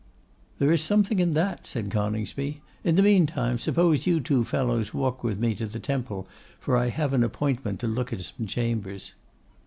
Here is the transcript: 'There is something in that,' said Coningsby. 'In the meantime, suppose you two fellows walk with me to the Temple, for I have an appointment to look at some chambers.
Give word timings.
'There 0.57 0.71
is 0.71 0.81
something 0.83 1.19
in 1.19 1.35
that,' 1.35 1.67
said 1.67 1.91
Coningsby. 1.91 2.59
'In 2.83 2.95
the 2.95 3.03
meantime, 3.03 3.59
suppose 3.59 4.07
you 4.07 4.19
two 4.19 4.43
fellows 4.43 4.95
walk 4.95 5.23
with 5.23 5.37
me 5.37 5.53
to 5.53 5.67
the 5.67 5.79
Temple, 5.79 6.27
for 6.59 6.75
I 6.75 6.89
have 6.89 7.13
an 7.13 7.23
appointment 7.23 7.79
to 7.81 7.87
look 7.87 8.11
at 8.11 8.21
some 8.21 8.47
chambers. 8.47 9.13